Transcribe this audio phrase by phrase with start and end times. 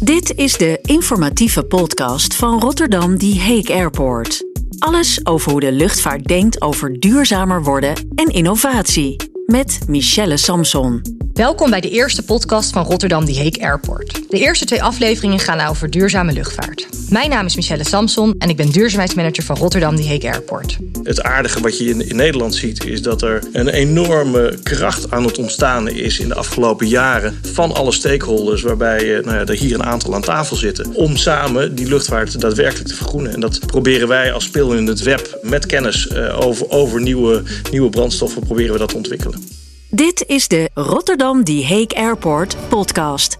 [0.00, 4.42] Dit is de informatieve podcast van Rotterdam Die Hague Airport.
[4.78, 9.16] Alles over hoe de luchtvaart denkt over duurzamer worden en innovatie.
[9.46, 11.02] Met Michelle Samson.
[11.40, 14.30] Welkom bij de eerste podcast van Rotterdam Die Hague Airport.
[14.30, 16.88] De eerste twee afleveringen gaan over duurzame luchtvaart.
[17.10, 20.76] Mijn naam is Michelle Samson en ik ben duurzaamheidsmanager van Rotterdam Die Hague Airport.
[21.02, 25.24] Het aardige wat je in, in Nederland ziet is dat er een enorme kracht aan
[25.24, 29.58] het ontstaan is in de afgelopen jaren van alle stakeholders, waarbij eh, nou ja, er
[29.58, 33.32] hier een aantal aan tafel zitten, om samen die luchtvaart daadwerkelijk te vergroenen.
[33.32, 37.42] En dat proberen wij als speel in het web met kennis eh, over, over nieuwe,
[37.70, 39.59] nieuwe brandstoffen proberen we dat te ontwikkelen.
[39.92, 43.38] Dit is de Rotterdam Die Hague Airport podcast.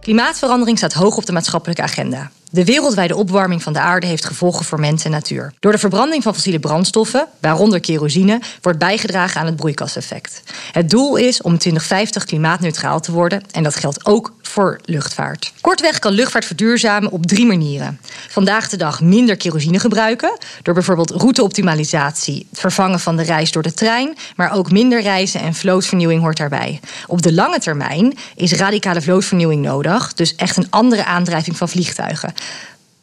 [0.00, 2.30] Klimaatverandering staat hoog op de maatschappelijke agenda.
[2.50, 5.54] De wereldwijde opwarming van de aarde heeft gevolgen voor mens en natuur.
[5.60, 10.42] Door de verbranding van fossiele brandstoffen, waaronder kerosine, wordt bijgedragen aan het broeikaseffect.
[10.72, 15.52] Het doel is om 2050 klimaatneutraal te worden en dat geldt ook voor luchtvaart.
[15.60, 18.00] Kortweg kan luchtvaart verduurzamen op drie manieren.
[18.28, 23.62] Vandaag de dag minder kerosine gebruiken, door bijvoorbeeld routeoptimalisatie, het vervangen van de reis door
[23.62, 26.80] de trein, maar ook minder reizen en vlootvernieuwing hoort daarbij.
[27.06, 32.34] Op de lange termijn is radicale vlootvernieuwing nodig, dus echt een andere aandrijving van vliegtuigen.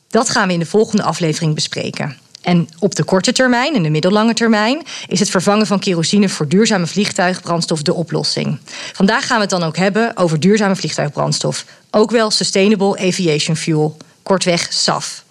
[0.09, 2.17] Dat gaan we in de volgende aflevering bespreken.
[2.41, 6.47] En op de korte termijn en de middellange termijn is het vervangen van kerosine voor
[6.47, 8.59] duurzame vliegtuigbrandstof de oplossing.
[8.93, 13.97] Vandaag gaan we het dan ook hebben over duurzame vliegtuigbrandstof, ook wel Sustainable Aviation Fuel,
[14.23, 15.23] kortweg SAF.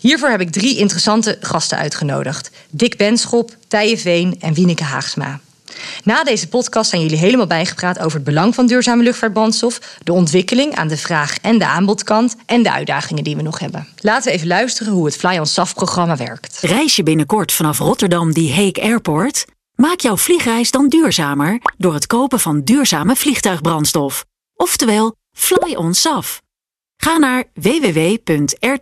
[0.00, 5.40] Hiervoor heb ik drie interessante gasten uitgenodigd: Dick Benschop, Tije Veen en Wieneke Haagsma.
[6.04, 10.74] Na deze podcast zijn jullie helemaal bijgepraat over het belang van duurzame luchtvaartbrandstof, de ontwikkeling
[10.74, 13.86] aan de vraag- en de aanbodkant en de uitdagingen die we nog hebben.
[13.96, 16.58] Laten we even luisteren hoe het Fly on SAF-programma werkt.
[16.60, 19.44] Reis je binnenkort vanaf Rotterdam Die Hague Airport?
[19.74, 24.24] Maak jouw vliegreis dan duurzamer door het kopen van duurzame vliegtuigbrandstof.
[24.54, 26.42] Oftewel, Fly on SAF.
[26.96, 28.76] Ga naar www.rtha.com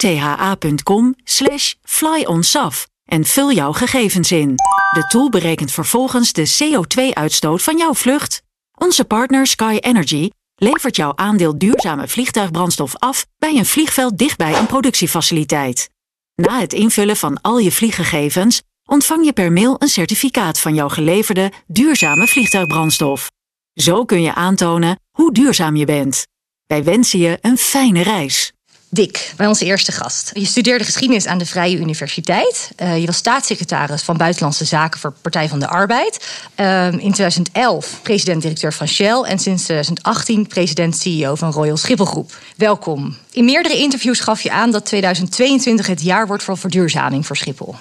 [1.24, 4.54] slash flyonsaf en vul jouw gegevens in.
[4.92, 8.42] De tool berekent vervolgens de CO2-uitstoot van jouw vlucht.
[8.78, 14.66] Onze partner Sky Energy levert jouw aandeel duurzame vliegtuigbrandstof af bij een vliegveld dichtbij een
[14.66, 15.90] productiefaciliteit.
[16.34, 20.88] Na het invullen van al je vlieggegevens ontvang je per mail een certificaat van jouw
[20.88, 23.30] geleverde duurzame vliegtuigbrandstof.
[23.72, 26.26] Zo kun je aantonen hoe duurzaam je bent.
[26.66, 28.52] Wij wensen je een fijne reis.
[28.90, 30.30] Dick, bij onze eerste gast.
[30.34, 32.70] Je studeerde geschiedenis aan de Vrije Universiteit.
[32.82, 36.26] Uh, je was staatssecretaris van Buitenlandse Zaken voor Partij van de Arbeid.
[36.56, 39.20] Uh, in 2011 president-directeur van Shell.
[39.20, 42.38] En sinds 2018 president-CEO van Royal Schiphol Groep.
[42.56, 43.16] Welkom.
[43.32, 47.74] In meerdere interviews gaf je aan dat 2022 het jaar wordt voor verduurzaming voor Schiphol.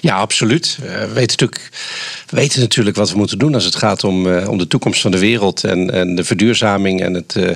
[0.00, 0.78] Ja, absoluut.
[0.82, 4.58] Uh, we, weten natuurlijk, natuurlijk wat we moeten doen als het gaat om, uh, om
[4.58, 7.50] de toekomst van de wereld en, en de verduurzaming en het, uh,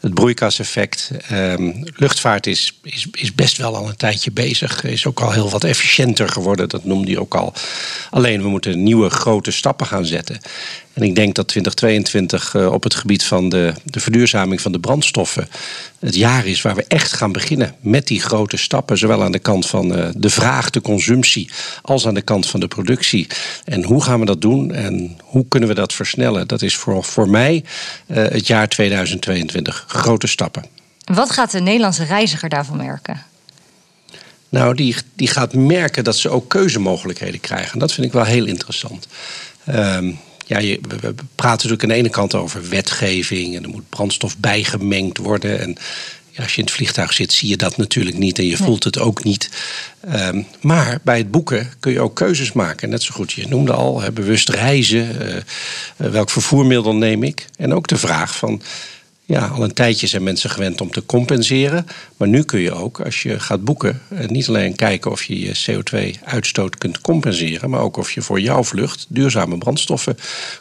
[0.00, 1.10] het broeikaseffect.
[1.32, 4.84] Um, luchtvaart is, is, is best wel al een tijdje bezig.
[4.84, 7.52] Is ook al heel wat efficiënter geworden, dat noemde je ook al.
[8.10, 10.40] Alleen we moeten nieuwe grote stappen gaan zetten.
[10.92, 15.48] En ik denk dat 2022 op het gebied van de, de verduurzaming van de brandstoffen
[15.98, 18.98] het jaar is waar we echt gaan beginnen met die grote stappen.
[18.98, 21.50] Zowel aan de kant van de vraag, de consumptie,
[21.82, 23.26] als aan de kant van de productie.
[23.64, 26.48] En hoe gaan we dat doen en hoe kunnen we dat versnellen?
[26.48, 27.64] Dat is voor, voor mij
[28.06, 29.84] het jaar 2022.
[29.88, 30.64] Grote stappen.
[31.04, 33.22] Wat gaat de Nederlandse reiziger daarvan merken?
[34.48, 37.78] Nou, die, die gaat merken dat ze ook keuzemogelijkheden krijgen.
[37.78, 39.06] Dat vind ik wel heel interessant.
[39.68, 40.18] Um,
[40.50, 44.38] ja, je, we praten natuurlijk aan de ene kant over wetgeving en er moet brandstof
[44.38, 45.60] bijgemengd worden.
[45.60, 45.76] En
[46.30, 48.84] ja, als je in het vliegtuig zit, zie je dat natuurlijk niet en je voelt
[48.84, 49.50] het ook niet.
[50.14, 52.88] Um, maar bij het boeken kun je ook keuzes maken.
[52.88, 55.08] Net zo goed, je noemde al, hè, bewust reizen.
[55.22, 55.36] Uh,
[55.96, 57.46] welk vervoermiddel neem ik?
[57.56, 58.62] En ook de vraag van
[59.30, 61.86] ja, al een tijdje zijn mensen gewend om te compenseren.
[62.16, 65.60] Maar nu kun je ook, als je gaat boeken, niet alleen kijken of je je
[65.66, 70.16] CO2-uitstoot kunt compenseren, maar ook of je voor jouw vlucht duurzame brandstoffen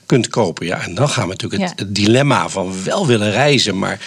[0.06, 0.66] kunt kopen.
[0.66, 4.00] Ja, en dan gaan we natuurlijk het dilemma van wel willen reizen, maar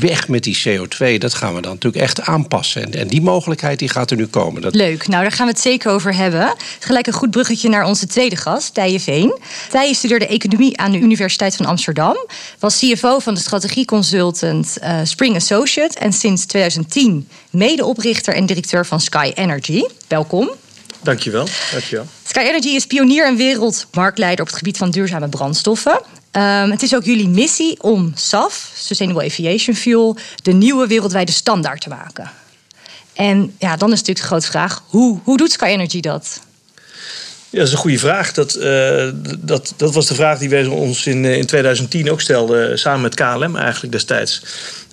[0.00, 2.82] weg met die CO2, dat gaan we dan natuurlijk echt aanpassen.
[2.82, 4.62] En, en die mogelijkheid die gaat er nu komen.
[4.62, 4.74] Dat...
[4.74, 6.54] Leuk, nou daar gaan we het zeker over hebben.
[6.78, 9.38] Gelijk een goed bruggetje naar onze tweede gast, Tije Veen.
[9.70, 12.16] Tije studeerde economie aan de Universiteit van Amsterdam.
[12.58, 15.98] Was CFO van de strategieconsultant uh, Spring Associate.
[15.98, 19.82] En sinds 2010 medeoprichter en directeur van Sky Energy.
[20.08, 20.50] Welkom.
[21.02, 21.46] Dankjewel.
[21.72, 22.06] Dankjewel.
[22.22, 26.00] Sky Energy is pionier en wereldmarktleider op het gebied van duurzame brandstoffen.
[26.36, 31.80] Um, het is ook jullie missie om SAF, Sustainable Aviation Fuel, de nieuwe wereldwijde standaard
[31.80, 32.30] te maken.
[33.12, 36.40] En ja, dan is natuurlijk de grote vraag: hoe, hoe doet Sky Energy dat?
[37.50, 38.32] Ja, dat is een goede vraag.
[38.32, 42.78] Dat, uh, dat, dat was de vraag die wij ons in, in 2010 ook stelden,
[42.78, 44.42] samen met KLM eigenlijk destijds.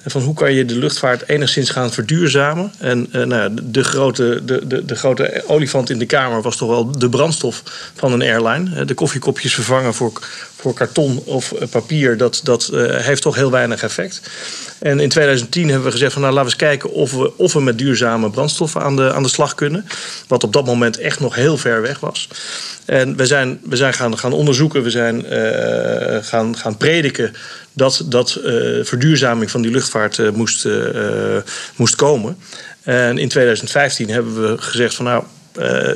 [0.05, 2.71] Van hoe kan je de luchtvaart enigszins gaan verduurzamen?
[2.77, 6.69] En uh, nou, de, grote, de, de, de, grote olifant in de kamer was toch
[6.69, 7.63] wel de brandstof
[7.95, 8.85] van een airline.
[8.85, 10.11] De koffiekopjes vervangen voor,
[10.55, 14.21] voor karton of papier, dat, dat heeft toch heel weinig effect.
[14.79, 17.53] En in 2010 hebben we gezegd van nou laten we eens kijken of we, of
[17.53, 19.85] we met duurzame brandstoffen aan de, aan de slag kunnen.
[20.27, 22.29] Wat op dat moment echt nog heel ver weg was.
[22.85, 25.25] En we zijn, we zijn gaan, gaan onderzoeken, we zijn
[26.23, 27.33] gaan, gaan prediken
[27.73, 30.67] dat, dat uh, verduurzaming van die luchtvaart uh, moest,
[31.75, 32.37] moest komen.
[32.81, 35.23] En in 2015 hebben we gezegd van nou.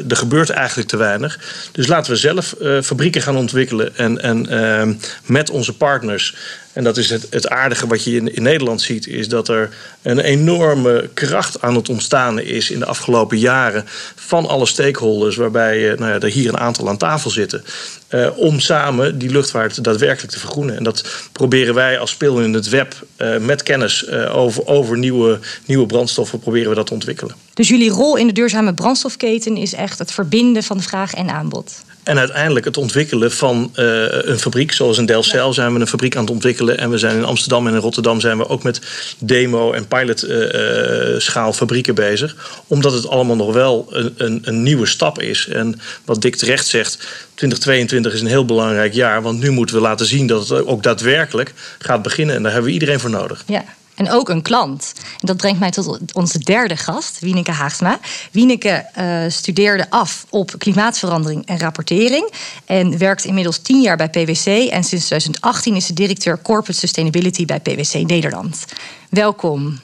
[0.09, 1.39] Er gebeurt eigenlijk te weinig.
[1.71, 3.95] Dus laten we zelf fabrieken gaan ontwikkelen.
[3.95, 6.35] En, en met onze partners
[6.77, 9.69] en dat is het, het aardige wat je in, in Nederland ziet, is dat er
[10.01, 13.83] een enorme kracht aan het ontstaan is in de afgelopen jaren
[14.15, 17.63] van alle stakeholders, waarbij nou ja, er hier een aantal aan tafel zitten,
[18.09, 20.77] uh, om samen die luchtvaart daadwerkelijk te vergroenen.
[20.77, 25.39] En dat proberen wij als speel in het web uh, met kennis over, over nieuwe,
[25.65, 27.35] nieuwe brandstoffen, proberen we dat te ontwikkelen.
[27.53, 31.85] Dus jullie rol in de duurzame brandstofketen is echt het verbinden van vraag en aanbod.
[32.07, 34.71] En uiteindelijk het ontwikkelen van uh, een fabriek.
[34.71, 36.77] Zoals in Delcel zijn we een fabriek aan het ontwikkelen.
[36.77, 38.81] En we zijn in Amsterdam en in Rotterdam zijn we ook met
[39.19, 42.62] demo- en pilot-schaal uh, fabrieken bezig.
[42.68, 45.48] Omdat het allemaal nog wel een, een, een, nieuwe stap is.
[45.48, 46.94] En wat Dick terecht zegt,
[47.33, 49.21] 2022 is een heel belangrijk jaar.
[49.21, 52.36] Want nu moeten we laten zien dat het ook daadwerkelijk gaat beginnen.
[52.36, 53.44] En daar hebben we iedereen voor nodig.
[53.48, 53.63] Ja.
[53.97, 54.94] En ook een klant.
[54.95, 57.99] En dat brengt mij tot onze derde gast, Wieneke Haagsma.
[58.31, 62.31] Wieneke uh, studeerde af op klimaatverandering en rapportering.
[62.65, 64.45] En werkt inmiddels tien jaar bij PwC.
[64.45, 68.65] En sinds 2018 is ze directeur Corporate Sustainability bij PwC Nederland.
[69.09, 69.79] Welkom.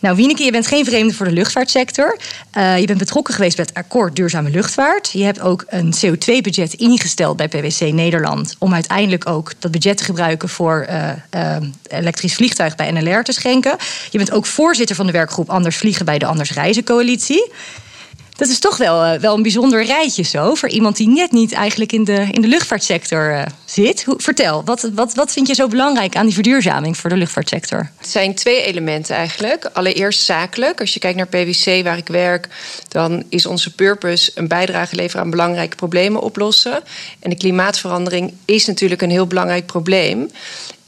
[0.00, 2.18] Nou, Wieneke, je bent geen vreemde voor de luchtvaartsector.
[2.58, 5.10] Uh, je bent betrokken geweest bij het akkoord Duurzame Luchtvaart.
[5.12, 8.56] Je hebt ook een CO2-budget ingesteld bij PwC Nederland.
[8.58, 11.56] om uiteindelijk ook dat budget te gebruiken voor uh, uh,
[11.88, 13.76] elektrisch vliegtuig bij NLR te schenken.
[14.10, 17.52] Je bent ook voorzitter van de werkgroep Anders Vliegen bij de Anders Reizen Coalitie.
[18.38, 20.54] Dat is toch wel, uh, wel een bijzonder rijtje zo.
[20.54, 24.04] Voor iemand die net niet eigenlijk in de, in de luchtvaartsector uh, zit.
[24.04, 27.90] Hoe, vertel, wat, wat, wat vind je zo belangrijk aan die verduurzaming voor de luchtvaartsector?
[27.96, 29.70] Het zijn twee elementen eigenlijk.
[29.72, 30.80] Allereerst zakelijk.
[30.80, 32.48] Als je kijkt naar PwC, waar ik werk,
[32.88, 36.82] dan is onze purpose een bijdrage leveren aan belangrijke problemen oplossen.
[37.20, 40.30] En de klimaatverandering is natuurlijk een heel belangrijk probleem.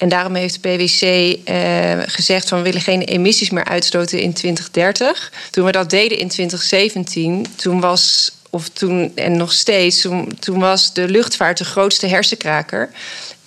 [0.00, 1.02] En daarom heeft PwC
[1.44, 5.32] eh, gezegd van we willen geen emissies meer uitstoten in 2030.
[5.50, 10.58] Toen we dat deden in 2017, toen was of toen en nog steeds, toen, toen
[10.58, 12.90] was de luchtvaart de grootste hersenkraker.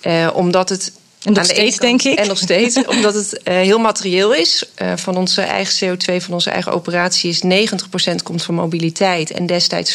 [0.00, 0.92] Eh, omdat het
[1.22, 2.18] en nog steeds, kant, denk ik.
[2.18, 4.64] En nog steeds, omdat het uh, heel materieel is.
[4.82, 7.68] Uh, van onze eigen CO2, van onze eigen operatie is
[8.10, 9.94] 90% komt van mobiliteit en destijds 50%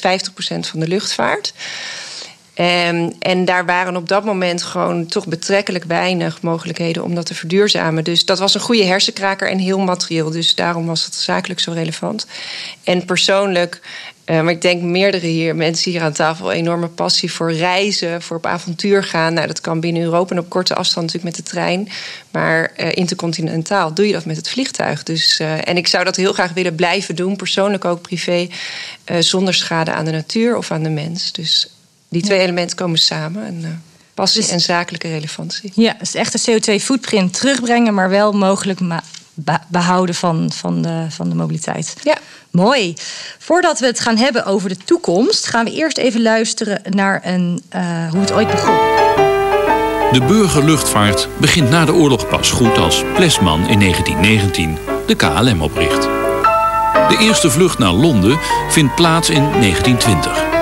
[0.59, 1.53] van de luchtvaart.
[2.59, 7.35] Um, en daar waren op dat moment gewoon toch betrekkelijk weinig mogelijkheden om dat te
[7.35, 8.03] verduurzamen.
[8.03, 10.29] Dus dat was een goede hersenkraker en heel materieel.
[10.29, 12.27] Dus daarom was het zakelijk zo relevant.
[12.83, 13.81] En persoonlijk,
[14.25, 18.37] uh, maar ik denk meerdere hier, mensen hier aan tafel, enorme passie voor reizen, voor
[18.37, 19.33] op avontuur gaan.
[19.33, 21.89] Nou, dat kan binnen Europa en op korte afstand natuurlijk met de trein.
[22.31, 25.03] Maar uh, intercontinentaal doe je dat met het vliegtuig.
[25.03, 28.47] Dus, uh, en ik zou dat heel graag willen blijven doen, persoonlijk ook privé,
[29.19, 31.31] zonder schade aan de natuur of aan de mens.
[31.31, 31.69] Dus
[32.09, 32.43] die twee ja.
[32.43, 33.45] elementen komen samen.
[33.45, 33.67] En, uh,
[34.13, 35.71] passie dus, en zakelijke relevantie.
[35.75, 38.79] Ja, dus echt de CO2-footprint terugbrengen, maar wel mogelijk
[39.67, 41.95] behouden van, van, de, van de mobiliteit.
[42.03, 42.17] Ja.
[42.51, 42.93] Mooi.
[43.37, 47.63] Voordat we het gaan hebben over de toekomst, gaan we eerst even luisteren naar een,
[47.75, 48.75] uh, hoe het ooit begon.
[50.11, 56.01] De burgerluchtvaart begint na de oorlog pas goed als Plesman in 1919 de KLM opricht.
[57.09, 60.58] De eerste vlucht naar Londen vindt plaats in 1920.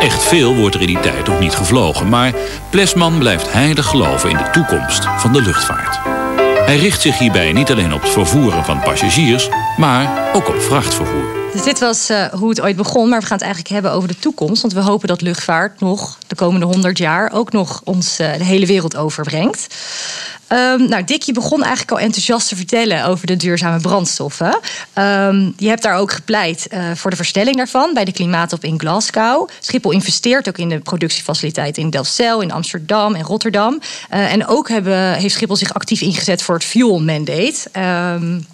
[0.00, 2.32] Echt veel wordt er in die tijd nog niet gevlogen, maar
[2.70, 6.00] Plesman blijft heilig geloven in de toekomst van de luchtvaart.
[6.66, 11.37] Hij richt zich hierbij niet alleen op het vervoeren van passagiers, maar ook op vrachtvervoer.
[11.52, 14.08] Dus dit was uh, hoe het ooit begon, maar we gaan het eigenlijk hebben over
[14.08, 14.62] de toekomst.
[14.62, 18.44] Want we hopen dat luchtvaart nog de komende 100 jaar ook nog ons uh, de
[18.44, 19.66] hele wereld overbrengt.
[20.52, 24.58] Um, nou, Dick, je begon eigenlijk al enthousiast te vertellen over de duurzame brandstoffen.
[24.94, 28.78] Um, je hebt daar ook gepleit uh, voor de verstelling daarvan bij de Klimaatop in
[28.78, 29.48] Glasgow.
[29.60, 33.80] Schiphol investeert ook in de productiefaciliteiten in Delfzijl, in Amsterdam en Rotterdam.
[34.08, 37.54] En ook hebben, heeft Schiphol zich actief ingezet voor het fuel mandate.
[37.72, 38.46] Um,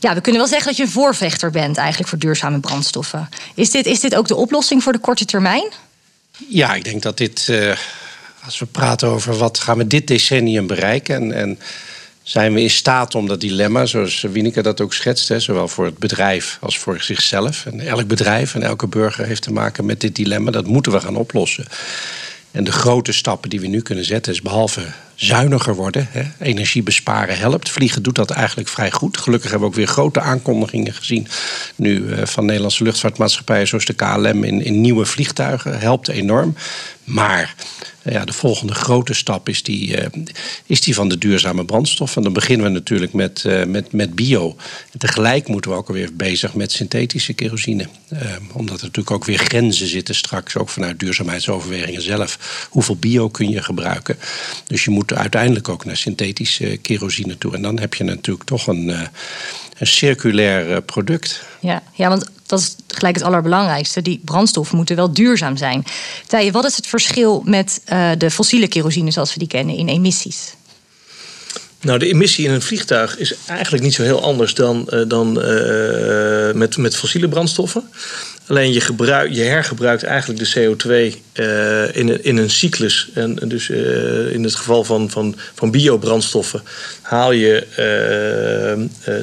[0.00, 3.28] ja, we kunnen wel zeggen dat je een voorvechter bent eigenlijk voor duurzame brandstoffen.
[3.54, 5.72] Is dit, is dit ook de oplossing voor de korte termijn?
[6.48, 7.76] Ja, ik denk dat dit, uh,
[8.44, 11.14] als we praten over wat gaan we dit decennium bereiken.
[11.14, 11.58] En, en
[12.22, 15.84] zijn we in staat om dat dilemma, zoals Wieneke dat ook schetst, hè, zowel voor
[15.84, 17.66] het bedrijf als voor zichzelf.
[17.66, 20.50] En elk bedrijf en elke burger heeft te maken met dit dilemma.
[20.50, 21.66] Dat moeten we gaan oplossen.
[22.52, 24.82] En de grote stappen die we nu kunnen zetten is behalve
[25.14, 27.70] zuiniger worden, hè, energie besparen helpt.
[27.70, 29.16] Vliegen doet dat eigenlijk vrij goed.
[29.16, 31.26] Gelukkig hebben we ook weer grote aankondigingen gezien
[31.76, 35.78] nu uh, van Nederlandse luchtvaartmaatschappijen zoals de KLM in, in nieuwe vliegtuigen.
[35.78, 36.54] Helpt enorm.
[37.04, 37.54] Maar
[38.04, 40.06] ja, de volgende grote stap is die, uh,
[40.66, 42.16] is die van de duurzame brandstof.
[42.16, 44.56] En dan beginnen we natuurlijk met, uh, met, met bio.
[44.92, 47.86] En tegelijk moeten we ook alweer bezig met synthetische kerosine.
[48.12, 48.18] Uh,
[48.52, 52.66] omdat er natuurlijk ook weer grenzen zitten straks, ook vanuit duurzaamheidsoverwegingen zelf.
[52.70, 54.16] Hoeveel bio kun je gebruiken?
[54.66, 57.54] Dus je moet uiteindelijk ook naar synthetische kerosine toe.
[57.54, 58.88] En dan heb je natuurlijk toch een,
[59.78, 61.42] een circulair product.
[61.60, 64.02] Ja, ja, want dat is gelijk het allerbelangrijkste.
[64.02, 65.84] Die brandstoffen moeten wel duurzaam zijn.
[66.26, 69.88] Tijen, wat is het verschil met uh, de fossiele kerosine zoals we die kennen in
[69.88, 70.54] emissies?
[71.80, 75.38] Nou, de emissie in een vliegtuig is eigenlijk niet zo heel anders dan, uh, dan
[75.44, 77.88] uh, met, met fossiele brandstoffen.
[78.46, 78.82] Alleen je,
[79.30, 80.88] je hergebruikt eigenlijk de CO2
[81.34, 83.10] uh, in, een, in een cyclus.
[83.14, 83.68] En dus
[84.32, 86.62] in het geval van, van, van biobrandstoffen
[87.02, 87.66] haal je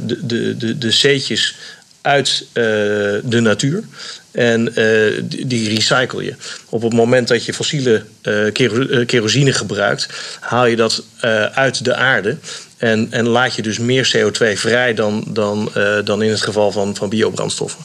[0.06, 1.56] de, de, de, de C'tjes
[2.02, 3.84] uit de natuur.
[4.32, 4.74] En
[5.24, 6.36] die, die recycle je.
[6.70, 8.04] Op het moment dat je fossiele
[9.06, 10.08] kerosine gebruikt,
[10.40, 11.04] haal je dat
[11.54, 12.38] uit de aarde.
[12.78, 15.72] En, en laat je dus meer CO2 vrij dan, dan,
[16.04, 17.84] dan in het geval van, van biobrandstoffen.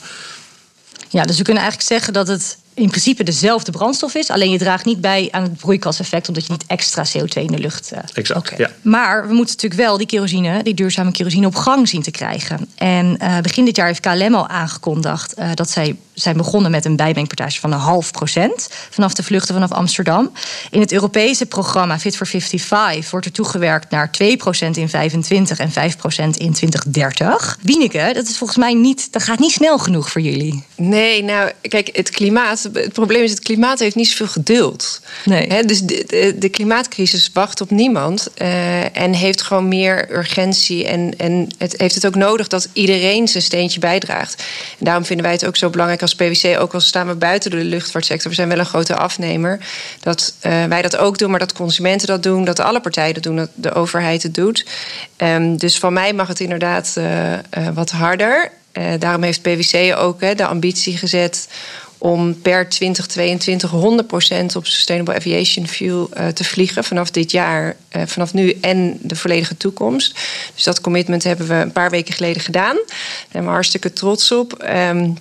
[1.14, 4.30] Ja, dus we kunnen eigenlijk zeggen dat het in principe dezelfde brandstof is.
[4.30, 7.58] Alleen je draagt niet bij aan het broeikaseffect, omdat je niet extra CO2 in de
[7.58, 7.92] lucht.
[7.92, 8.52] Uh, exact.
[8.52, 8.58] Okay.
[8.58, 8.70] Ja.
[8.82, 12.68] Maar we moeten natuurlijk wel die kerosine, die duurzame kerosine, op gang zien te krijgen.
[12.74, 16.84] En uh, begin dit jaar heeft KLM al aangekondigd uh, dat zij zijn begonnen met
[16.84, 20.32] een bijmengpartage van een half procent vanaf de vluchten vanaf Amsterdam.
[20.70, 25.58] In het Europese programma Fit for 55 wordt er toegewerkt naar 2 procent in 25
[25.58, 27.58] en 5 procent in 2030.
[27.62, 30.64] Wieneke, dat is volgens mij niet, dat gaat niet snel genoeg voor jullie.
[30.76, 35.00] Nee, nou kijk, het klimaat het probleem is, het klimaat heeft niet zoveel geduld.
[35.24, 35.46] Nee.
[35.46, 38.28] He, dus de, de, de, klimaatcrisis wacht op niemand.
[38.42, 40.86] Uh, en heeft gewoon meer urgentie.
[40.86, 44.42] En, en het heeft het ook nodig dat iedereen zijn steentje bijdraagt.
[44.78, 47.50] En daarom vinden wij het ook zo belangrijk als PwC, ook al staan we buiten
[47.50, 49.58] de luchtvaartsector, we zijn wel een grote afnemer,
[50.00, 53.22] dat uh, wij dat ook doen, maar dat consumenten dat doen, dat alle partijen dat
[53.22, 54.66] doen, dat de overheid het doet.
[55.16, 58.50] Um, dus van mij mag het inderdaad uh, wat harder.
[58.98, 61.48] daarom heeft PwC ook de ambitie gezet
[62.04, 68.02] om per 2022 100% op Sustainable Aviation Fuel uh, te vliegen vanaf dit jaar, uh,
[68.06, 70.18] vanaf nu en de volledige toekomst.
[70.54, 72.74] Dus dat commitment hebben we een paar weken geleden gedaan.
[72.74, 74.64] Daar zijn we hartstikke trots op.
[74.88, 75.16] Um,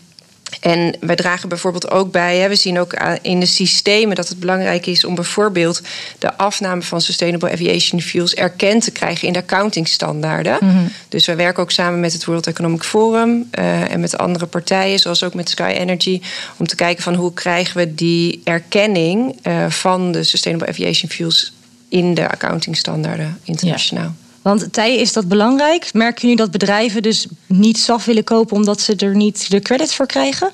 [0.60, 4.40] en wij dragen bijvoorbeeld ook bij, hè, we zien ook in de systemen dat het
[4.40, 5.82] belangrijk is om bijvoorbeeld
[6.20, 10.58] de afname van Sustainable Aviation Fuels erkend te krijgen in de accountingstandaarden.
[10.60, 10.92] Mm -hmm.
[11.10, 15.00] Dus wij werken ook samen met het World Economic Forum uh, en met andere partijen,
[15.00, 16.22] zoals ook met Sky Energy,
[16.58, 21.54] om te kijken van hoe krijgen we die erkenning uh, van de Sustainable Aviation Fuels
[21.90, 24.04] in de accountingstandaarden internationaal.
[24.04, 24.23] Ja.
[24.44, 25.94] Want Tij, is dat belangrijk?
[25.94, 29.94] Merken jullie dat bedrijven dus niet SAF willen kopen omdat ze er niet de credit
[29.94, 30.52] voor krijgen?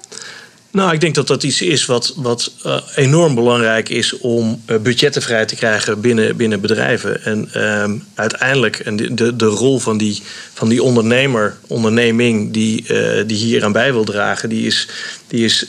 [0.72, 4.78] Nou, ik denk dat dat iets is wat, wat uh, enorm belangrijk is om uh,
[4.78, 7.24] budgetten vrij te krijgen binnen, binnen bedrijven.
[7.24, 10.22] En uh, uiteindelijk, en de, de, de rol van die,
[10.54, 14.88] van die ondernemer, onderneming die, uh, die hier aan bij wil dragen, die is,
[15.28, 15.66] die is,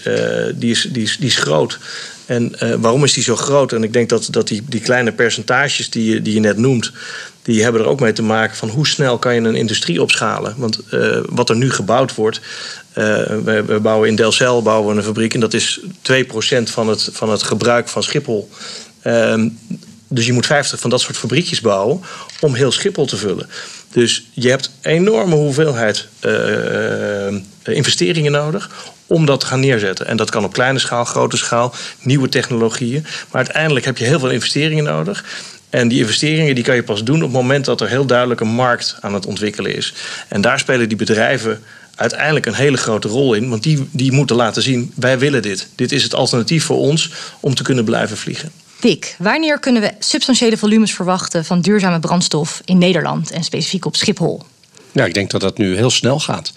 [0.54, 1.78] die is, die is, die is groot.
[2.26, 3.72] En waarom is die zo groot?
[3.72, 6.92] En ik denk dat, dat die, die kleine percentages die je, die je net noemt,
[7.42, 10.54] die hebben er ook mee te maken van hoe snel kan je een industrie opschalen.
[10.56, 12.40] Want uh, wat er nu gebouwd wordt,
[12.90, 15.82] uh, we, we, bouwen in Delcel bouwen we een fabriek en dat is 2%
[16.62, 18.50] van het, van het gebruik van Schiphol.
[19.04, 19.44] Uh,
[20.08, 22.00] dus je moet 50 van dat soort fabriekjes bouwen
[22.40, 23.48] om heel Schiphol te vullen.
[23.92, 26.08] Dus je hebt enorme hoeveelheid
[27.62, 28.70] investeringen nodig
[29.06, 30.06] om dat te gaan neerzetten.
[30.06, 33.02] En dat kan op kleine schaal, grote schaal, nieuwe technologieën.
[33.02, 35.24] Maar uiteindelijk heb je heel veel investeringen nodig.
[35.70, 38.40] En die investeringen die kan je pas doen op het moment dat er heel duidelijk
[38.40, 39.94] een markt aan het ontwikkelen is.
[40.28, 41.62] En daar spelen die bedrijven
[41.94, 43.48] uiteindelijk een hele grote rol in.
[43.48, 45.68] Want die, die moeten laten zien, wij willen dit.
[45.74, 47.10] Dit is het alternatief voor ons
[47.40, 48.50] om te kunnen blijven vliegen.
[48.80, 53.96] Dick, wanneer kunnen we substantiële volumes verwachten van duurzame brandstof in Nederland en specifiek op
[53.96, 54.42] Schiphol?
[54.92, 56.52] Ja, ik denk dat dat nu heel snel gaat.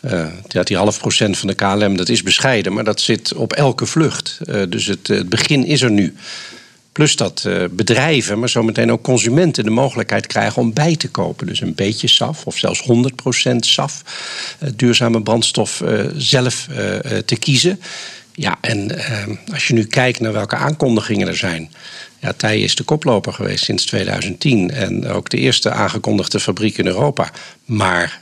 [0.00, 3.52] Uh, ja, die half procent van de KLM, dat is bescheiden, maar dat zit op
[3.52, 4.38] elke vlucht.
[4.44, 6.14] Uh, dus het, het begin is er nu.
[7.00, 11.46] Plus dat uh, bedrijven, maar zometeen ook consumenten de mogelijkheid krijgen om bij te kopen.
[11.46, 14.02] Dus een beetje SAF of zelfs 100% SAF,
[14.62, 16.68] uh, duurzame brandstof, uh, zelf
[17.24, 17.80] te kiezen.
[18.34, 18.90] Ja, en
[19.52, 21.72] als je nu kijkt naar welke aankondigingen er zijn.
[22.18, 26.86] Ja, Tij is de koploper geweest sinds 2010 en ook de eerste aangekondigde fabriek in
[26.86, 27.30] Europa.
[27.64, 28.20] Maar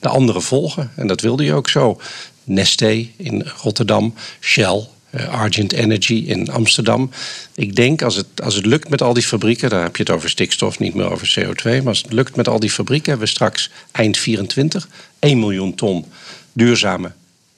[0.00, 2.00] de anderen volgen en dat wilde je ook zo.
[2.44, 4.86] Neste in Rotterdam, Shell,
[5.30, 7.10] Argent Energy in Amsterdam.
[7.54, 10.12] Ik denk als het, als het lukt met al die fabrieken, daar heb je het
[10.12, 11.62] over stikstof, niet meer over CO2.
[11.62, 14.88] Maar als het lukt met al die fabrieken, hebben we straks eind 24
[15.18, 16.04] 1 miljoen ton
[16.52, 17.12] duurzame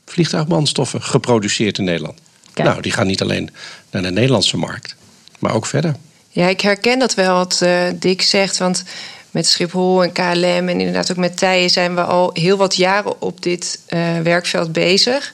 [0.06, 2.20] vliegtuigbrandstoffen geproduceerd in Nederland.
[2.54, 3.50] Nou, die gaan niet alleen
[3.90, 4.96] naar de Nederlandse markt,
[5.38, 5.96] maar ook verder.
[6.28, 8.58] Ja, ik herken dat wel wat uh, Dick zegt.
[8.58, 8.84] Want
[9.30, 13.22] met Schiphol en KLM en inderdaad ook met Tijen zijn we al heel wat jaren
[13.22, 15.32] op dit uh, werkveld bezig.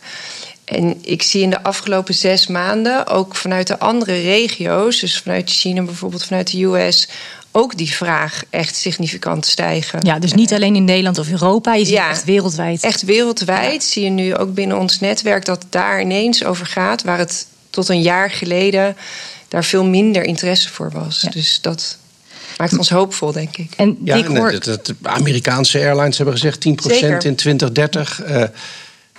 [0.67, 5.51] En ik zie in de afgelopen zes maanden ook vanuit de andere regio's, dus vanuit
[5.51, 7.09] China bijvoorbeeld, vanuit de US,
[7.53, 10.01] ook die vraag echt significant stijgen.
[10.03, 12.83] Ja, dus niet alleen in Nederland of Europa, je ziet ja, echt wereldwijd.
[12.83, 17.19] Echt wereldwijd zie je nu ook binnen ons netwerk dat daar ineens over gaat, waar
[17.19, 18.97] het tot een jaar geleden
[19.49, 21.21] daar veel minder interesse voor was.
[21.21, 21.99] Dus dat
[22.57, 23.73] maakt ons hoopvol, denk ik.
[23.77, 27.25] En ja, en de, de, Amerikaanse airlines hebben gezegd 10% Zeker.
[27.25, 28.23] in 2030.
[28.29, 28.43] Uh,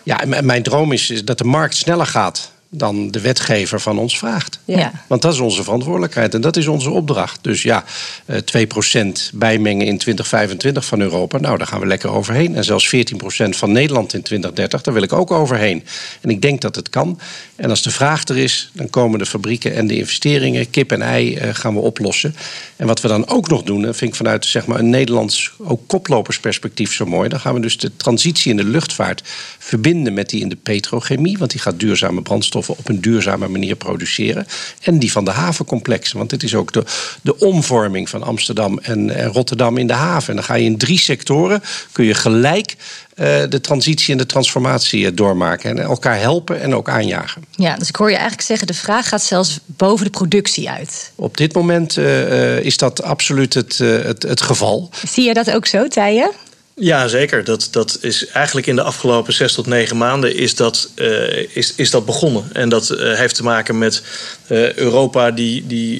[0.07, 4.59] ja, mijn droom is dat de markt sneller gaat dan de wetgever van ons vraagt.
[4.65, 4.91] Ja.
[5.07, 7.39] Want dat is onze verantwoordelijkheid en dat is onze opdracht.
[7.41, 7.87] Dus ja, 2%
[8.31, 12.55] eh, bijmengen in 2025 van Europa, nou daar gaan we lekker overheen.
[12.55, 15.83] En zelfs 14% van Nederland in 2030, daar wil ik ook overheen.
[16.21, 17.19] En ik denk dat het kan.
[17.55, 21.01] En als de vraag er is, dan komen de fabrieken en de investeringen, kip en
[21.01, 22.35] ei, eh, gaan we oplossen.
[22.75, 25.51] En wat we dan ook nog doen, dat vind ik vanuit zeg maar, een Nederlands
[25.57, 27.29] ook koplopersperspectief zo mooi.
[27.29, 29.21] Dan gaan we dus de transitie in de luchtvaart
[29.57, 33.75] verbinden met die in de petrochemie, want die gaat duurzame brandstof op een duurzame manier
[33.75, 34.47] produceren.
[34.81, 36.17] En die van de havencomplexen.
[36.17, 36.83] Want dit is ook de,
[37.21, 40.29] de omvorming van Amsterdam en, en Rotterdam in de haven.
[40.29, 42.75] En dan ga je in drie sectoren, kun je gelijk
[43.15, 45.69] uh, de transitie en de transformatie uh, doormaken.
[45.69, 47.43] En elkaar helpen en ook aanjagen.
[47.51, 51.11] Ja, dus ik hoor je eigenlijk zeggen, de vraag gaat zelfs boven de productie uit.
[51.15, 54.89] Op dit moment uh, is dat absoluut het, het, het geval.
[55.07, 56.31] Zie je dat ook zo, Tijen?
[56.79, 57.43] Ja, zeker.
[57.43, 61.73] Dat, dat is eigenlijk in de afgelopen zes tot negen maanden is dat, uh, is,
[61.75, 62.49] is dat begonnen.
[62.53, 64.03] En dat uh, heeft te maken met
[64.49, 65.99] uh, Europa die, die,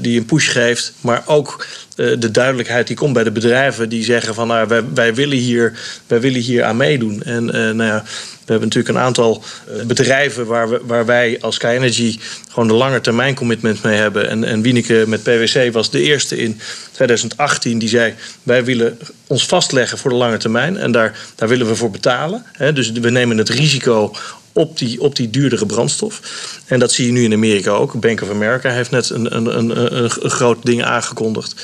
[0.00, 4.34] die een push geeft, maar ook de duidelijkheid die komt bij de bedrijven die zeggen
[4.34, 7.22] van nou, wij, wij, willen, hier, wij willen hier aan meedoen.
[7.22, 8.04] En nou ja,
[8.46, 9.42] we hebben natuurlijk een aantal
[9.86, 14.28] bedrijven waar, we, waar wij als Sky Energy gewoon de lange termijn commitment mee hebben.
[14.28, 16.60] En, en Wieneke met PwC was de eerste in
[16.92, 21.66] 2018 die zei: wij willen ons vastleggen voor de lange termijn en daar, daar willen
[21.66, 22.44] we voor betalen.
[22.74, 24.12] dus we nemen het risico
[24.56, 26.20] op die, op die duurdere brandstof.
[26.66, 28.00] En dat zie je nu in Amerika ook.
[28.00, 31.54] Bank of America heeft net een, een, een, een, groot ding aangekondigd.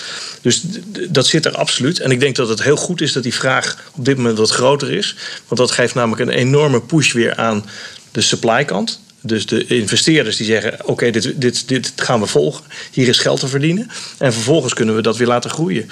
[0.40, 0.62] Dus
[1.09, 2.00] dat zit er absoluut.
[2.00, 4.50] En ik denk dat het heel goed is dat die vraag op dit moment wat
[4.50, 5.16] groter is.
[5.46, 7.64] Want dat geeft namelijk een enorme push weer aan
[8.11, 9.00] de supply kant.
[9.22, 12.64] Dus de investeerders die zeggen: oké, dit, dit, dit gaan we volgen.
[12.92, 13.90] Hier is geld te verdienen.
[14.18, 15.88] En vervolgens kunnen we dat weer laten groeien.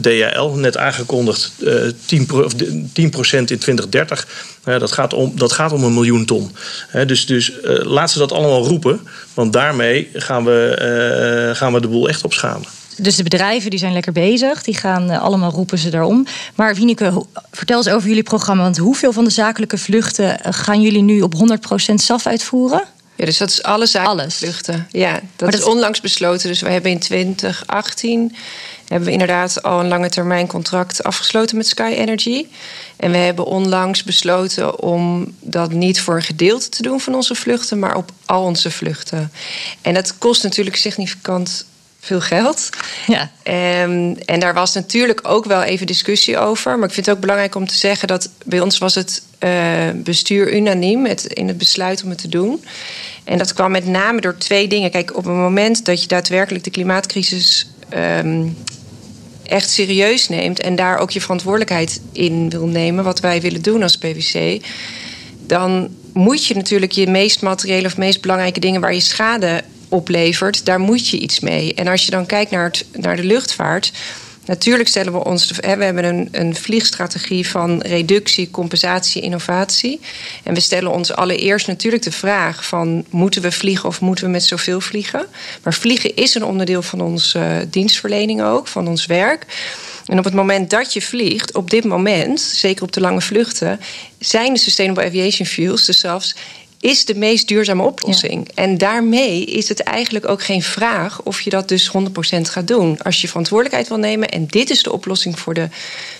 [0.00, 1.52] DHL, net aangekondigd,
[2.04, 2.28] 10,
[2.92, 4.26] 10 in 2030.
[4.64, 6.56] Dat gaat, om, dat gaat om een miljoen ton.
[7.06, 9.00] Dus, dus eh, laat ze dat allemaal roepen.
[9.34, 12.66] Want daarmee gaan we, eh, gaan we de boel echt opschalen.
[12.96, 14.62] Dus de bedrijven die zijn lekker bezig.
[14.62, 16.26] Die gaan uh, allemaal roepen ze daarom.
[16.54, 18.62] Maar Wieneke, vertel eens over jullie programma.
[18.62, 22.84] Want hoeveel van de zakelijke vluchten eh, gaan jullie nu op 100% SAF uitvoeren?
[23.16, 24.86] Ja, dus dat is alle zakelijke vluchten.
[24.90, 26.48] Ja, dat, is onlangs besloten.
[26.48, 28.34] Dus we hebben in 2018
[28.88, 32.46] hebben we inderdaad al een lange termijn contract afgesloten met Sky Energy.
[32.96, 37.34] En we hebben onlangs besloten om dat niet voor een gedeelte te doen van onze
[37.34, 39.32] vluchten, maar op al onze vluchten.
[39.82, 41.66] En dat kost natuurlijk significant
[42.04, 42.70] veel geld.
[43.06, 43.30] Ja.
[43.82, 46.78] Um, en daar was natuurlijk ook wel even discussie over.
[46.78, 49.50] Maar ik vind het ook belangrijk om te zeggen dat bij ons was het uh,
[49.94, 52.64] bestuur unaniem in het besluit om het te doen.
[53.24, 54.90] En dat kwam met name door twee dingen.
[54.90, 57.70] Kijk, op het moment dat je daadwerkelijk de klimaatcrisis
[58.18, 58.56] um,
[59.46, 63.82] echt serieus neemt en daar ook je verantwoordelijkheid in wil nemen, wat wij willen doen
[63.82, 64.64] als PwC,
[65.46, 69.62] dan moet je natuurlijk je meest materiële of meest belangrijke dingen waar je schade
[69.94, 71.74] oplevert, daar moet je iets mee.
[71.74, 73.92] En als je dan kijkt naar, het, naar de luchtvaart.
[74.46, 75.50] Natuurlijk stellen we ons.
[75.50, 80.00] We hebben een, een vliegstrategie van reductie, compensatie, innovatie.
[80.42, 84.30] En we stellen ons allereerst natuurlijk de vraag: van moeten we vliegen of moeten we
[84.30, 85.26] met zoveel vliegen?
[85.62, 89.46] Maar vliegen is een onderdeel van onze uh, dienstverlening ook, van ons werk.
[90.06, 93.80] En op het moment dat je vliegt, op dit moment, zeker op de lange vluchten,
[94.18, 96.34] zijn de Sustainable Aviation Fuels, dus zelfs
[96.84, 98.48] is de meest duurzame oplossing.
[98.54, 101.92] En daarmee is het eigenlijk ook geen vraag of je dat dus 100%
[102.40, 102.98] gaat doen.
[103.02, 105.68] Als je verantwoordelijkheid wil nemen en dit is de oplossing voor de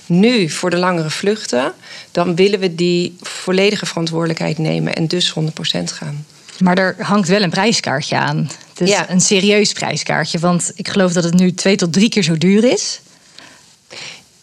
[0.06, 1.72] nu, voor de langere vluchten,
[2.10, 5.42] dan willen we die volledige verantwoordelijkheid nemen en dus 100%
[5.84, 6.26] gaan.
[6.58, 8.50] Maar er hangt wel een prijskaartje aan.
[8.74, 12.22] Het is een serieus prijskaartje, want ik geloof dat het nu twee tot drie keer
[12.22, 13.00] zo duur is.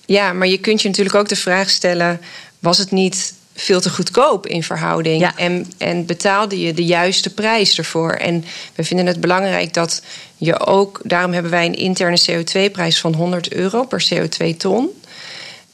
[0.05, 2.21] Ja, maar je kunt je natuurlijk ook de vraag stellen:
[2.59, 5.31] was het niet veel te goedkoop in verhouding.
[5.35, 8.11] En, en betaalde je de juiste prijs ervoor.
[8.11, 8.45] En
[8.75, 10.01] we vinden het belangrijk dat
[10.37, 14.89] je ook, daarom hebben wij een interne CO2-prijs van 100 euro per CO2-ton.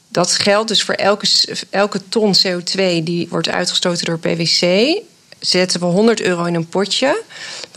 [0.08, 1.26] Dat geldt dus voor elke,
[1.70, 4.96] elke ton CO2 die wordt uitgestoten door PwC
[5.40, 7.22] zetten we 100 euro in een potje.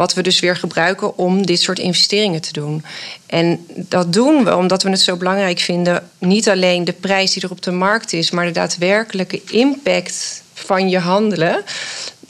[0.02, 2.84] Wat we dus weer gebruiken om dit soort investeringen te doen.
[3.26, 6.10] En dat doen we omdat we het zo belangrijk vinden.
[6.18, 10.90] Niet alleen de prijs die er op de markt is, maar de daadwerkelijke impact van
[10.90, 11.64] je handelen.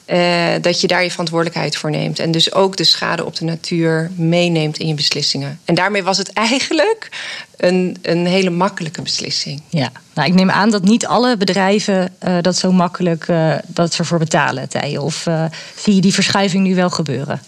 [0.07, 2.19] Uh, dat je daar je verantwoordelijkheid voor neemt.
[2.19, 5.59] En dus ook de schade op de natuur meeneemt in je beslissingen.
[5.65, 7.09] En daarmee was het eigenlijk
[7.57, 9.61] een, een hele makkelijke beslissing.
[9.69, 13.95] Ja, nou, ik neem aan dat niet alle bedrijven uh, dat zo makkelijk uh, dat
[13.95, 15.01] ervoor betalen, Thije.
[15.01, 15.27] Of
[15.75, 17.41] zie je die verschuiving nu wel gebeuren?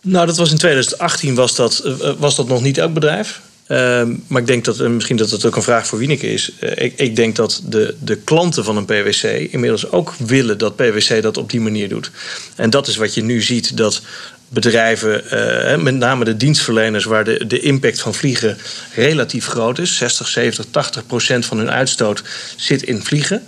[0.00, 1.82] Nou, dat was in 2018 was dat,
[2.18, 3.40] was dat nog niet elk bedrijf.
[3.68, 6.52] Uh, maar ik denk dat, en misschien dat het ook een vraag voor Wieneke is.
[6.60, 10.76] Uh, ik, ik, denk dat de, de klanten van een PwC inmiddels ook willen dat
[10.76, 12.10] PwC dat op die manier doet.
[12.56, 14.02] En dat is wat je nu ziet, dat
[14.48, 18.58] bedrijven, uh, met name de dienstverleners, waar de, de impact van vliegen
[18.94, 19.96] relatief groot is.
[19.96, 22.22] 60, 70, 80 procent van hun uitstoot
[22.56, 23.42] zit in vliegen.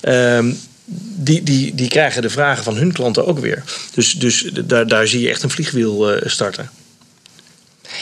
[0.00, 0.52] Ehm,
[1.14, 3.62] die, die, die krijgen de vragen van hun klanten ook weer.
[3.94, 6.70] Dus, dus daar, daar zie je echt een vliegwiel starten.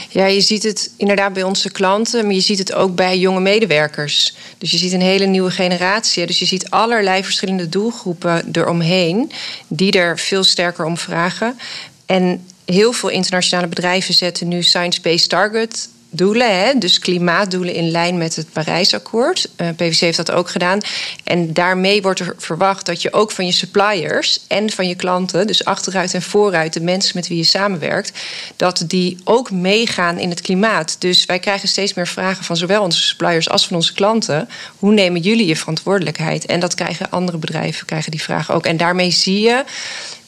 [0.08, 3.40] Ja, je ziet het inderdaad bij onze klanten, maar je ziet het ook bij jonge
[3.40, 4.34] medewerkers.
[4.58, 6.26] Dus je ziet een hele nieuwe generatie.
[6.26, 9.30] Dus je ziet allerlei verschillende doelgroepen eromheen
[9.68, 11.58] die er veel sterker om vragen.
[12.06, 18.18] En heel veel internationale bedrijven zetten nu science-based target doelen, hè, dus klimaatdoelen in lijn
[18.18, 19.48] met het Parijsakkoord.
[19.56, 20.80] Eh, PwC heeft dat ook gedaan.
[21.24, 25.46] En daarmee wordt er verwacht dat je ook van je suppliers en van je klanten,
[25.46, 28.12] dus achteruit en vooruit, de mensen met wie je samenwerkt,
[28.56, 30.96] dat die ook meegaan in het klimaat.
[30.98, 34.48] Dus wij krijgen steeds meer vragen van zowel onze suppliers als van onze klanten.
[34.78, 36.46] Hoe nemen jullie je verantwoordelijkheid?
[36.46, 38.66] En dat krijgen andere bedrijven, krijgen die vragen ook.
[38.66, 39.64] En daarmee zie je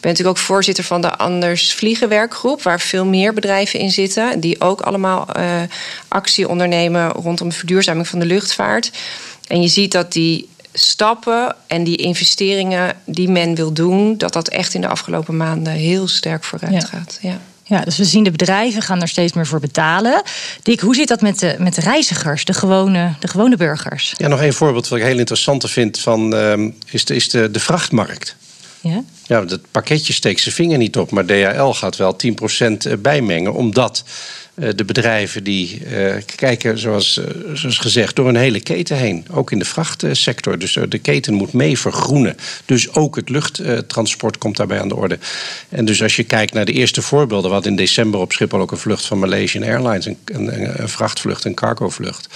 [0.00, 4.40] ben natuurlijk ook voorzitter van de Anders Vliegen werkgroep, waar veel meer bedrijven in zitten,
[4.40, 5.62] die ook allemaal uh,
[6.08, 8.90] actie ondernemen rondom de verduurzaming van de luchtvaart.
[9.46, 14.48] En je ziet dat die stappen en die investeringen die men wil doen, dat dat
[14.48, 16.88] echt in de afgelopen maanden heel sterk vooruit ja.
[16.88, 17.18] gaat.
[17.20, 17.40] Ja.
[17.68, 20.22] Ja, dus we zien de bedrijven gaan er steeds meer voor betalen.
[20.62, 24.14] Dick, hoe zit dat met de, met de reizigers, de gewone, de gewone burgers?
[24.16, 27.50] Ja, nog één voorbeeld wat ik heel interessant vind van, uh, is, de, is de,
[27.50, 28.36] de vrachtmarkt.
[28.80, 29.02] Ja?
[29.26, 32.16] Ja, dat pakketje steekt zijn vinger niet op, maar DHL gaat wel
[32.96, 34.12] 10% bijmengen, omdat eh,
[34.56, 39.26] de bedrijven die uh, kijken, zoals, uh, zoals gezegd, door een hele keten heen.
[39.30, 40.58] Ook in de vrachtsector.
[40.58, 42.36] Dus de keten moet mee vergroenen.
[42.64, 45.18] Dus ook het luchttransport komt daarbij aan de orde.
[45.68, 47.50] En dus als je kijkt naar de eerste voorbeelden.
[47.50, 50.06] wat in december op Schiphol ook een vlucht van Malaysian Airlines.
[50.06, 52.28] Een, een, een vrachtvlucht, een cargovlucht.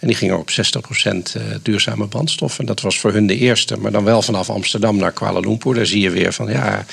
[0.00, 2.58] En die ging op 60% duurzame brandstof.
[2.58, 3.76] En dat was voor hun de eerste.
[3.76, 5.74] Maar dan wel vanaf Amsterdam naar Kuala Lumpur.
[5.74, 6.84] Daar zie je weer van ja,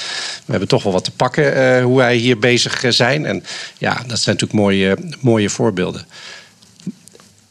[0.46, 1.82] we hebben toch wel wat te pakken.
[1.82, 3.26] hoe wij hier bezig zijn.
[3.26, 3.44] En
[3.78, 6.06] ja, dat zijn natuurlijk mooie mooie, mooie voorbeelden.